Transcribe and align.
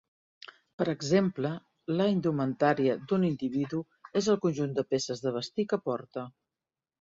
Per 0.81 0.85
exemple, 0.93 1.51
la 1.99 2.07
indumentària 2.13 2.95
d'un 3.11 3.27
individu 3.29 3.83
és 4.23 4.31
el 4.35 4.41
conjunt 4.47 4.75
de 4.81 4.87
peces 4.95 5.23
de 5.27 5.35
vestir 5.37 5.69
que 5.75 5.81
porta. 5.91 6.27